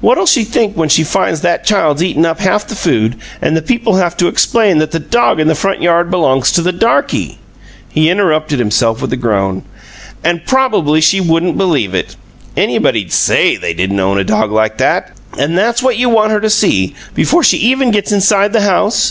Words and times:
What 0.00 0.16
'll 0.16 0.24
she 0.24 0.42
think 0.44 0.74
when 0.74 0.88
she 0.88 1.04
finds 1.04 1.42
that 1.42 1.66
child's 1.66 2.02
eaten 2.02 2.24
up 2.24 2.40
half 2.40 2.66
the 2.66 2.74
food, 2.74 3.14
and 3.42 3.54
the 3.54 3.60
people 3.60 3.96
have 3.96 4.16
to 4.16 4.26
explain 4.26 4.78
that 4.78 4.90
the 4.90 4.98
dog 4.98 5.38
in 5.38 5.48
the 5.48 5.54
front 5.54 5.82
yard 5.82 6.10
belongs 6.10 6.50
to 6.52 6.62
the 6.62 6.72
darky" 6.72 7.36
He 7.90 8.08
interrupted 8.08 8.58
himself 8.58 9.02
with 9.02 9.12
a 9.12 9.18
groan: 9.18 9.64
"And 10.24 10.46
prob'ly 10.46 11.02
she 11.02 11.20
wouldn't 11.20 11.58
believe 11.58 11.94
it. 11.94 12.16
Anybody'd 12.56 13.12
SAY 13.12 13.56
they 13.58 13.74
didn't 13.74 14.00
own 14.00 14.18
a 14.18 14.24
dog 14.24 14.50
like 14.50 14.78
that! 14.78 15.12
And 15.38 15.58
that's 15.58 15.82
what 15.82 15.98
you 15.98 16.08
want 16.08 16.30
her 16.32 16.40
to 16.40 16.48
see, 16.48 16.94
before 17.14 17.44
she 17.44 17.58
even 17.58 17.90
gets 17.90 18.12
inside 18.12 18.54
the 18.54 18.62
house! 18.62 19.04